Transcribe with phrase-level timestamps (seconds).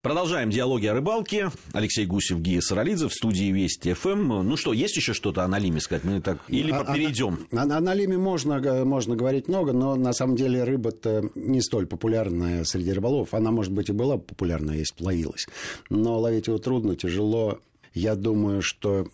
[0.00, 1.50] Продолжаем диалоги о рыбалке.
[1.72, 4.44] Алексей Гусев, Гия Саралидзе в студии Вести ФМ.
[4.44, 6.04] Ну что, есть еще что-то о Налиме сказать?
[6.04, 6.38] Мы так...
[6.46, 7.48] Или а, перейдем?
[7.50, 11.88] О, о, о Налиме можно, можно говорить много, но на самом деле рыба-то не столь
[11.88, 13.34] популярная среди рыболов.
[13.34, 15.48] Она, может быть, и была популярна, если бы ловилась.
[15.90, 17.58] Но ловить его трудно, тяжело.
[17.92, 19.08] Я думаю, что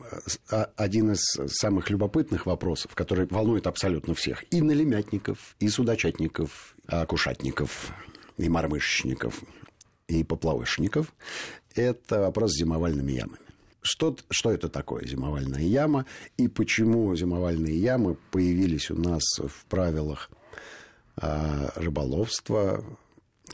[0.51, 6.95] а, один из самых любопытных вопросов, который волнует абсолютно всех, и налимятников, и судочатников, и
[6.95, 7.91] акушатников,
[8.37, 9.43] и мормышечников,
[10.09, 11.13] и поплавочников,
[11.75, 13.39] это вопрос с зимовальными ямами.
[13.83, 16.07] Что, что это такое зимовальная яма
[16.39, 20.31] и почему зимовальные ямы появились у нас в правилах
[21.21, 22.83] э, рыболовства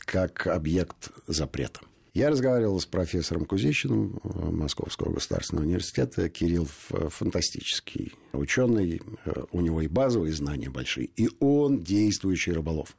[0.06, 1.80] как объект запрета?
[2.12, 6.28] Я разговаривал с профессором Кузищиным э, Московского государственного университета.
[6.28, 12.96] Кирилл фантастический ученый, э, у него и базовые знания большие, и он действующий рыболов.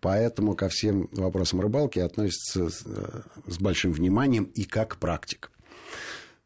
[0.00, 3.22] Поэтому ко всем вопросам рыбалки относится с э,
[3.58, 5.50] большим вниманием и как практик.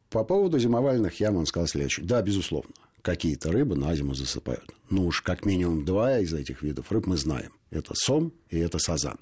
[0.09, 2.07] По поводу зимовальных ям он сказал следующее.
[2.07, 4.73] Да, безусловно, какие-то рыбы на зиму засыпают.
[4.91, 7.53] Ну уж как минимум два из этих видов рыб мы знаем.
[7.71, 9.19] Это сом и это сазан.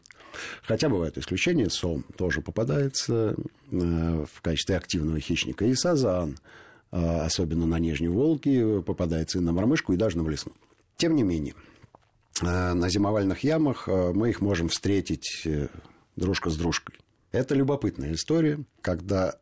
[0.63, 3.37] Хотя бывают исключения, сом тоже попадается
[3.71, 6.39] э, в качестве активного хищника, и сазан,
[6.93, 10.53] э, особенно на Нижней Волге, попадается и на мормышку, и даже на блесну.
[10.97, 11.55] Тем не менее,
[12.43, 15.47] э, на зимовальных ямах мы их можем встретить
[16.17, 16.97] дружка с дружкой.
[17.33, 19.39] Это любопытная история, когда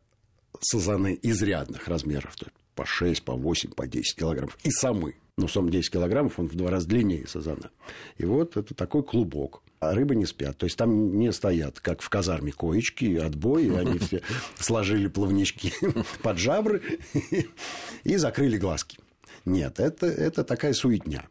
[0.59, 2.35] сазаны изрядных размеров,
[2.75, 5.15] по 6, по 8, по 10 килограммов, и самы.
[5.37, 7.71] Ну, сом 10 килограммов, он в два раза длиннее сазана.
[8.17, 10.57] И вот это такой клубок а рыбы не спят.
[10.57, 14.21] То есть там не стоят, как в казарме, коечки, отбой, они все
[14.57, 15.73] сложили плавнички
[16.21, 16.81] под жабры
[18.03, 18.97] и закрыли глазки.
[19.45, 21.27] Нет, это, это такая суетня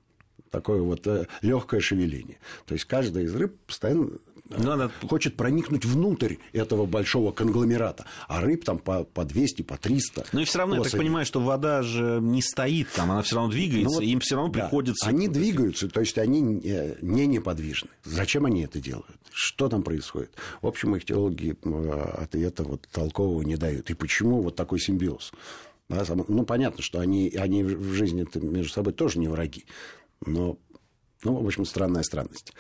[0.51, 2.39] такое вот э, легкое шевеление.
[2.67, 4.11] То есть каждая из рыб постоянно
[4.59, 4.91] надо...
[5.09, 8.05] хочет проникнуть внутрь этого большого конгломерата.
[8.29, 10.27] А рыб там по, по 200, по 300.
[10.33, 10.87] Но и все равно, особей.
[10.87, 14.03] я так понимаю, что вода же не стоит там, она все равно двигается, ну, вот,
[14.03, 15.09] им все равно да, приходится...
[15.09, 17.91] Они двигаются, то есть они не неподвижны.
[18.05, 19.17] Зачем они это делают?
[19.33, 20.35] Что там происходит?
[20.61, 21.57] В общем, их теологи
[22.21, 23.91] ответа вот толкового не дают.
[23.91, 25.33] И почему вот такой симбиоз?
[25.89, 29.65] ну, понятно, что они, они в жизни между собой тоже не враги.
[30.25, 30.59] Но,
[31.25, 32.53] ну, в общем, странная странность.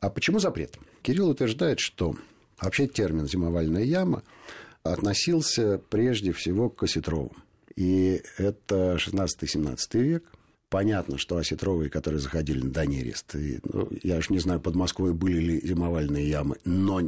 [0.00, 0.78] А почему запрет?
[1.02, 2.14] Кирилл утверждает, что
[2.60, 4.22] вообще термин «зимовальная яма»
[4.82, 7.42] относился прежде всего к осетровым.
[7.76, 10.24] И это 16-17 век.
[10.68, 15.14] Понятно, что осетровые, которые заходили на Донерест, и, ну, я уж не знаю, под Москвой
[15.14, 17.00] были ли зимовальные ямы, но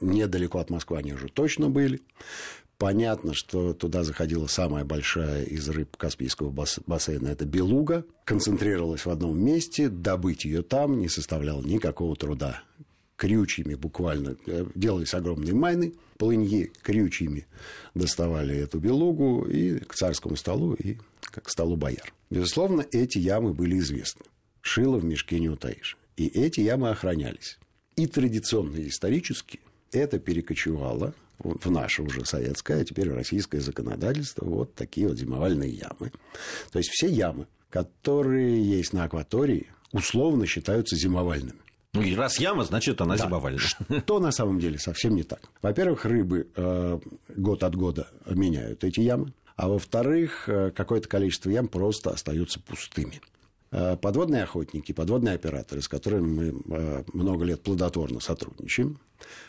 [0.00, 2.02] недалеко от Москвы они уже точно были.
[2.78, 6.50] Понятно, что туда заходила самая большая из рыб Каспийского
[6.86, 12.62] бассейна, это белуга, концентрировалась в одном месте, добыть ее там не составляло никакого труда.
[13.16, 17.48] Крючьями буквально э, делались огромные майны, полыньи крючьями
[17.94, 22.12] доставали эту белугу и к царскому столу, и к столу бояр.
[22.30, 24.24] Безусловно, эти ямы были известны.
[24.60, 25.98] Шило в мешке не утаишь.
[26.16, 27.58] И эти ямы охранялись.
[27.96, 29.58] И традиционно, и исторически
[29.90, 36.12] это перекочевало в наше уже советское, а теперь российское законодательство, вот такие вот зимовальные ямы.
[36.72, 41.58] То есть все ямы, которые есть на акватории, условно считаются зимовальными.
[41.94, 43.24] Ну и раз яма, значит она да.
[43.24, 43.60] зимовальная.
[43.60, 45.40] Что на самом деле совсем не так.
[45.62, 46.98] Во-первых, рыбы э,
[47.36, 53.20] год от года меняют эти ямы, а во-вторых, э, какое-то количество ям просто остаются пустыми.
[53.70, 58.98] Э, подводные охотники, подводные операторы, с которыми мы э, много лет плодотворно сотрудничаем,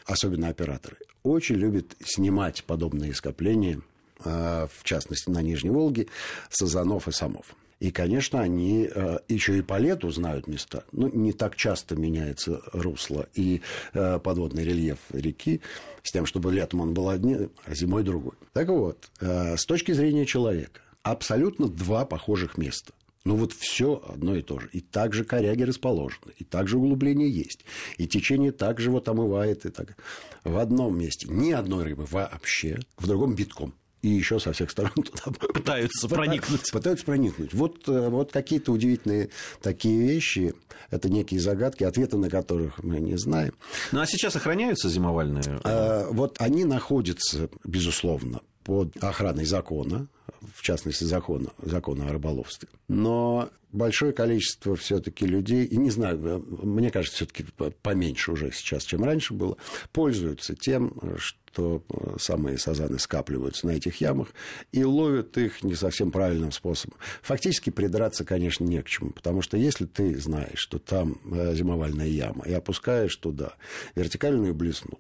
[0.06, 3.82] особенно операторы, очень любят снимать подобные скопления,
[4.26, 6.08] э, в частности, на Нижней Волге,
[6.50, 7.56] сазанов и самов.
[7.80, 8.90] И, конечно, они
[9.30, 10.84] еще и по лету знают места.
[10.92, 13.62] Ну, не так часто меняется русло и
[13.94, 15.62] подводный рельеф реки,
[16.04, 18.34] с тем, чтобы летом он был один, а зимой другой.
[18.52, 22.92] Так вот, с точки зрения человека, абсолютно два похожих места.
[23.26, 24.70] Ну вот все одно и то же.
[24.72, 27.66] И также коряги расположены, и также углубление есть,
[27.98, 29.66] и течение также вот омывает.
[29.66, 29.98] И так.
[30.44, 33.74] В одном месте ни одной рыбы вообще, в другом битком.
[34.02, 35.24] И еще со всех сторон туда
[35.54, 36.72] пытаются проникнуть.
[36.72, 37.54] Пытаются проникнуть.
[37.54, 39.30] Вот, э, вот какие-то удивительные
[39.62, 40.54] такие вещи.
[40.90, 43.54] Это некие загадки, ответы на которых мы не знаем.
[43.92, 45.60] Ну а сейчас охраняются зимовальные?
[45.64, 50.08] А, вот они находятся, безусловно, под охраной закона
[50.54, 52.70] в частности, закона, закона о рыболовстве.
[52.88, 57.46] Но большое количество все-таки людей, и не знаю, мне кажется, все-таки
[57.82, 59.58] поменьше уже сейчас, чем раньше было,
[59.92, 61.84] пользуются тем, что
[62.20, 64.30] самые сазаны скапливаются на этих ямах
[64.72, 66.98] и ловят их не совсем правильным способом.
[67.22, 72.08] Фактически придраться, конечно, не к чему, потому что если ты знаешь, что там э, зимовальная
[72.08, 73.54] яма, и опускаешь туда
[73.96, 75.00] вертикальную блесну,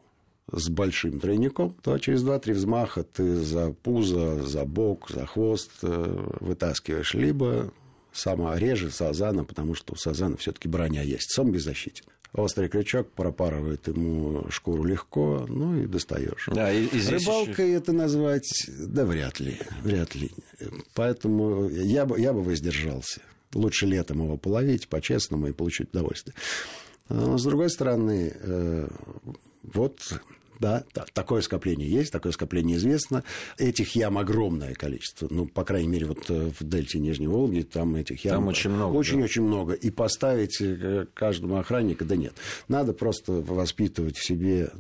[0.52, 6.38] с большим тройником, то через 2-3 взмаха ты за пузо, за бок, за хвост э,
[6.40, 7.72] вытаскиваешь либо
[8.12, 11.32] сама реже сазана, потому что у сазана все-таки броня есть.
[11.32, 12.06] Сом беззащитен.
[12.34, 16.48] Острый крючок пропарывает ему шкуру легко, ну и достаешь.
[16.52, 17.78] Да, и, и Рыбалкой еще...
[17.78, 20.32] это назвать, да вряд ли, вряд ли.
[20.94, 23.22] Поэтому я бы, я бы воздержался.
[23.56, 26.36] Лучше летом его половить по-честному и получить удовольствие.
[27.10, 28.88] Но, с другой стороны, э,
[29.64, 30.22] вот
[30.60, 30.84] да,
[31.14, 33.24] такое скопление есть, такое скопление известно.
[33.58, 35.28] Этих ям огромное количество.
[35.30, 38.36] Ну, по крайней мере, вот э, в дельте Нижней Волги там этих ям...
[38.36, 38.96] Там очень много.
[38.96, 39.48] Очень-очень да.
[39.48, 39.74] много.
[39.74, 42.34] И поставить э, каждому охранника, да нет.
[42.68, 44.72] Надо просто воспитывать в себе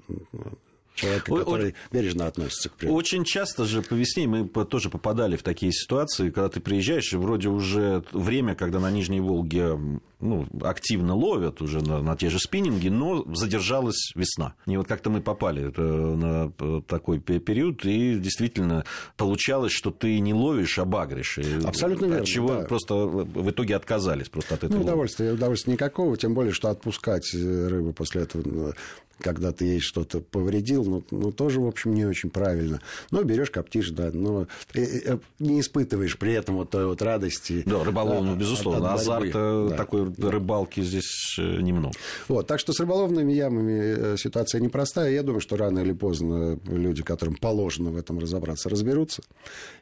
[0.95, 2.97] человека, который бережно относится к природе.
[2.97, 7.17] Очень часто же по весне мы тоже попадали в такие ситуации, когда ты приезжаешь, и
[7.17, 9.77] вроде уже время, когда на Нижней Волге
[10.19, 14.53] ну, активно ловят уже на, на те же спиннинги, но задержалась весна.
[14.65, 16.51] И вот как-то мы попали на
[16.81, 18.85] такой период, и действительно
[19.17, 21.39] получалось, что ты не ловишь, а багришь.
[21.63, 22.21] Абсолютно верно.
[22.21, 22.61] От чего да.
[22.65, 24.77] просто в итоге отказались просто от этого.
[24.77, 28.73] Ну, удовольствия, удовольствия никакого, тем более, что отпускать рыбу после этого ну,
[29.21, 32.81] когда ты ей что-то повредил, ну, ну, тоже, в общем, не очень правильно.
[33.11, 37.63] Но берешь, коптишь, да, но э, э, не испытываешь при этом вот той вот радости.
[37.65, 38.93] Да, рыболовную, да, безусловно.
[38.93, 39.75] От, от Азарта да.
[39.75, 40.08] такой.
[40.17, 41.93] Рыбалки здесь э, немного.
[42.27, 45.11] Вот, так что с рыболовными ямами ситуация непростая.
[45.11, 49.21] Я думаю, что рано или поздно люди, которым положено в этом разобраться, разберутся.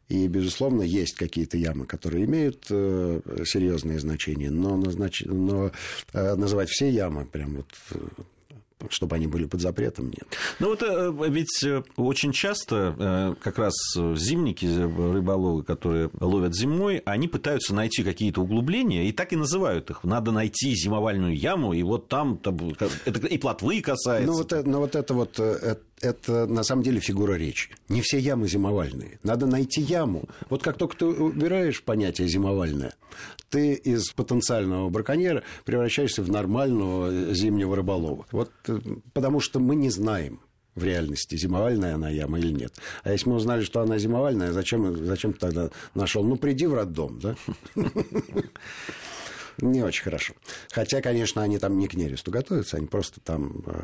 [0.09, 5.23] И, безусловно, есть какие-то ямы, которые имеют серьезные значения, но, назнач...
[5.25, 5.71] но
[6.13, 7.67] называть все ямы прям вот
[8.89, 10.27] чтобы они были под запретом, нет.
[10.59, 17.01] Ну вот э, ведь э, очень часто э, как раз зимники, рыболовы, которые ловят зимой,
[17.05, 20.03] они пытаются найти какие-то углубления и так и называют их.
[20.03, 22.57] Надо найти зимовальную яму, и вот там, там
[23.05, 24.31] это и плотвы касается.
[24.31, 27.69] Ну вот, ну, вот это вот это на самом деле фигура речи.
[27.89, 29.19] Не все ямы зимовальные.
[29.23, 30.29] Надо найти яму.
[30.49, 32.93] Вот как только ты убираешь понятие зимовальное,
[33.49, 38.25] ты из потенциального браконьера превращаешься в нормального зимнего рыболова.
[38.31, 38.79] Вот э,
[39.13, 40.41] потому что мы не знаем,
[40.75, 42.73] в реальности, зимовальная она яма или нет.
[43.03, 46.23] А если мы узнали, что она зимовальная, зачем, зачем ты тогда нашел?
[46.23, 47.35] Ну, приди в роддом, да?
[49.61, 50.33] Не очень хорошо.
[50.71, 53.83] Хотя, конечно, они там не к нересту готовятся, они просто там э,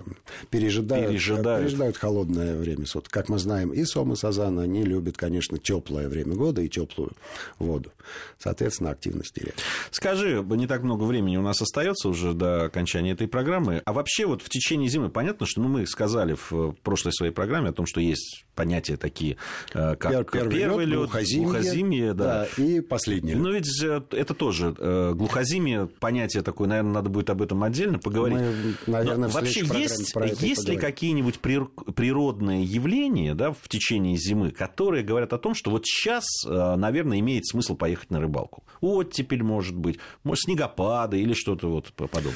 [0.49, 1.63] пережидают, пережидают.
[1.63, 3.11] пережидают холодное время суток.
[3.11, 7.13] Как мы знаем, и сом, и сазан, они любят, конечно, теплое время года и теплую
[7.59, 7.91] воду.
[8.37, 9.55] Соответственно, активность теряет.
[9.91, 13.81] Скажи, не так много времени у нас остается уже до окончания этой программы.
[13.85, 17.69] А вообще вот в течение зимы понятно, что ну, мы сказали в прошлой своей программе
[17.69, 19.37] о том, что есть понятия такие,
[19.73, 22.47] э, как первый, первый лед, глухозимье, глухозимье да.
[22.57, 23.41] да, и последний лед.
[23.41, 24.71] Но ведь э, это тоже
[25.13, 28.37] глухозимье зиме понятие такое, наверное, надо будет об этом отдельно поговорить.
[28.37, 35.03] Мы, наверное, Но вообще есть, есть ли какие-нибудь природные явления да, в течение зимы, которые
[35.03, 38.63] говорят о том, что вот сейчас, э, наверное, имеет смысл поехать на рыбалку?
[38.81, 42.33] Оттепель, может быть, может, снегопады или что-то вот подобное.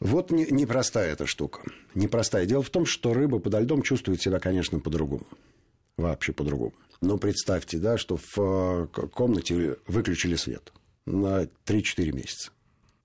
[0.00, 1.62] Вот непростая не эта штука.
[1.94, 2.46] Непростая.
[2.46, 5.26] Дело в том, что рыба подо льдом чувствует себя, конечно, по-другому.
[5.98, 6.72] Вообще по-другому.
[7.02, 10.72] Но представьте, да, что в э, комнате выключили свет
[11.04, 12.50] на 3-4 месяца.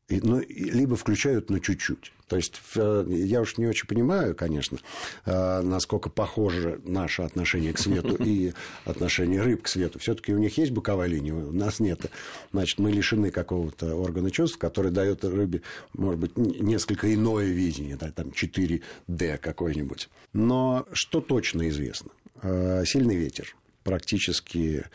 [0.07, 2.11] Ну, либо включают, но чуть-чуть.
[2.27, 4.77] То есть я уж не очень понимаю, конечно,
[5.25, 8.53] а, насколько похоже наше отношение к свету и
[8.83, 9.97] отношение рыб к свету.
[9.97, 12.11] Все-таки у них есть боковая линия, у нас нет.
[12.51, 15.61] Значит, мы лишены какого-то органа чувств, который дает рыбе,
[15.93, 20.09] может быть, несколько иное видение, там 4D какой-нибудь.
[20.33, 22.11] Но что точно известно?
[22.41, 24.85] А, сильный ветер практически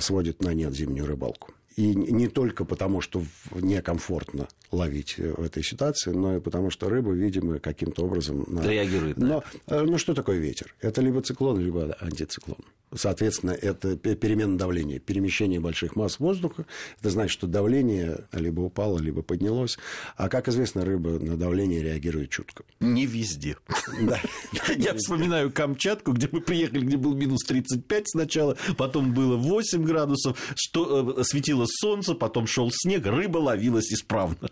[0.00, 1.52] сводит на нет зимнюю рыбалку.
[1.76, 7.12] И не только потому, что некомфортно ловить в этой ситуации, но и потому, что рыба,
[7.12, 8.46] видимо, каким-то образом...
[8.62, 9.16] Реагирует.
[9.16, 9.76] Но, да.
[9.78, 10.74] Э, ну, что такое ветер?
[10.80, 12.58] Это либо циклон, либо антициклон.
[12.96, 16.64] Соответственно, это перемена давления, перемещение больших масс воздуха.
[17.00, 19.78] Это значит, что давление либо упало, либо поднялось.
[20.16, 22.64] А, как известно, рыба на давление реагирует чутко.
[22.80, 23.56] Не везде.
[24.00, 24.20] Да.
[24.76, 30.36] Я вспоминаю Камчатку, где мы приехали, где был минус 35 сначала, потом было 8 градусов,
[30.56, 31.24] что э,
[31.64, 34.48] светило солнце, потом шел снег, рыба ловилась исправно.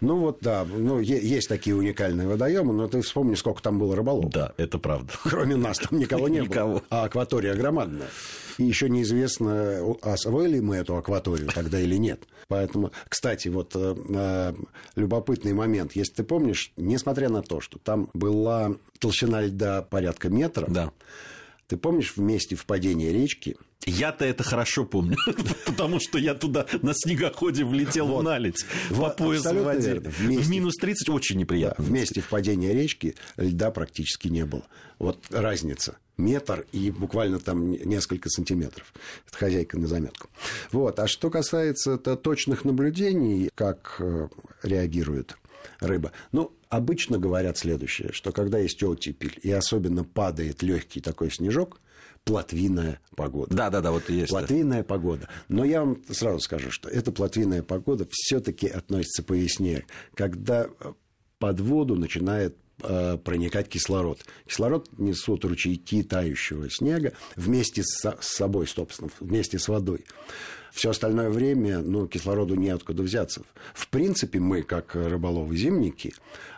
[0.00, 4.30] Ну вот, да, ну, есть такие уникальные водоемы, но ты вспомни, сколько там было рыболов.
[4.30, 5.12] Да, это правда.
[5.22, 6.82] Кроме нас там никого не было.
[6.90, 8.08] А акватория громадная.
[8.58, 12.22] И еще неизвестно, освоили мы эту акваторию тогда или нет.
[12.46, 14.54] Поэтому, кстати, вот э, э,
[14.94, 15.96] любопытный момент.
[15.96, 20.92] Если ты помнишь, несмотря на то, что там была толщина льда порядка метра, да.
[21.66, 25.16] Ты помнишь в месте впадения речки я-то это хорошо помню,
[25.66, 28.20] потому что я туда на снегоходе влетел вот.
[28.20, 30.00] в наледь по пояс в воде.
[30.00, 31.84] В минус 30 очень неприятно.
[31.84, 34.64] Да, в месте впадения речки льда практически не было.
[34.98, 35.96] Вот разница.
[36.16, 38.92] Метр и буквально там несколько сантиметров.
[39.28, 40.28] Это хозяйка на заметку.
[40.70, 40.98] Вот.
[41.00, 44.28] А что касается точных наблюдений, как э,
[44.62, 45.36] реагирует
[45.80, 46.12] рыба.
[46.32, 51.80] Ну, обычно говорят следующее, что когда есть оттепель, и особенно падает легкий такой снежок,
[52.24, 53.54] плотвинная погода.
[53.54, 54.30] Да, да, да, вот есть.
[54.30, 54.84] Плотвинная да.
[54.84, 55.28] погода.
[55.48, 59.84] Но я вам сразу скажу, что эта плотвинная погода все-таки относится по весне,
[60.14, 60.68] когда
[61.38, 64.24] под воду начинает э, проникать кислород.
[64.46, 70.04] Кислород несут ручейки тающего снега вместе с собой, собственно, вместе с водой.
[70.74, 73.42] Все остальное время ну, кислороду неоткуда взяться.
[73.74, 76.14] В принципе, мы, как рыболовы-зимники,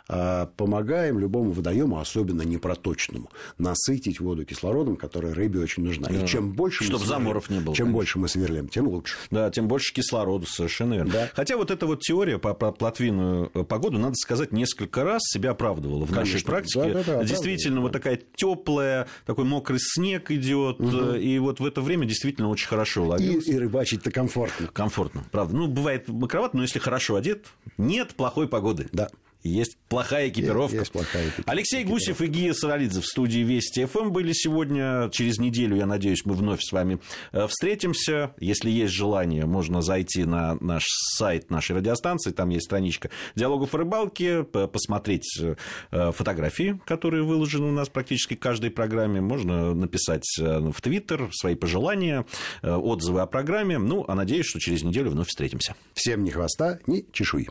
[0.09, 6.07] а, помогаем любому водоему, особенно непроточному, насытить воду кислородом, который рыбе очень нужна.
[6.09, 7.75] И чем больше Чтобы сверлим, заморов не было.
[7.75, 7.93] Чем конечно.
[7.93, 9.15] больше мы сверлим, тем лучше.
[9.31, 11.11] Да, тем больше кислорода, совершенно верно.
[11.11, 11.29] Да.
[11.35, 16.05] Хотя вот эта вот теория по, по плотвинную погоду, надо сказать, несколько раз себя оправдывала
[16.07, 16.33] в конечно.
[16.33, 16.93] нашей практике.
[16.93, 21.13] Да, да, да, действительно, вот такая теплая, такой мокрый снег идет, угу.
[21.13, 23.51] и вот в это время действительно очень хорошо ловится.
[23.51, 24.67] И, и рыбачить это комфортно.
[24.67, 25.55] Комфортно, правда.
[25.55, 27.47] Ну, бывает макровато, но если хорошо одет,
[27.77, 28.87] нет плохой погоды.
[28.91, 29.09] Да.
[29.47, 30.77] Есть плохая экипировка.
[30.77, 31.51] Есть, есть плохая экипировка.
[31.51, 35.09] Алексей Гусев и Гия Саралидзе в студии Вести ФМ были сегодня.
[35.11, 36.99] Через неделю, я надеюсь, мы вновь с вами
[37.31, 38.33] э, встретимся.
[38.39, 42.31] Если есть желание, можно зайти на наш сайт нашей радиостанции.
[42.31, 48.39] Там есть страничка диалогов о рыбалке, посмотреть э, фотографии, которые выложены у нас практически в
[48.39, 49.21] каждой программе.
[49.21, 52.25] Можно написать э, в Твиттер свои пожелания,
[52.61, 53.77] отзывы о программе.
[53.77, 55.75] Ну, а надеюсь, что через неделю вновь встретимся.
[55.93, 57.47] Всем ни хвоста, ни чешуи.